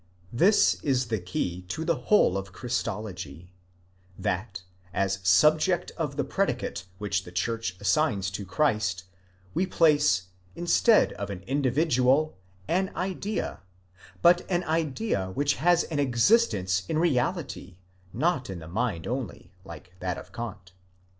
[0.33, 3.51] This is the key to the whole of Christology,
[4.17, 4.63] that,
[4.95, 9.03] as subject of the predicate which the church assigns to Christ,
[9.53, 12.35] we place, instead of an individual,
[12.67, 13.59] an idea;
[14.23, 17.77] but an idea which has an existence in reality,
[18.11, 20.71] not in the mind only, like that of Kant.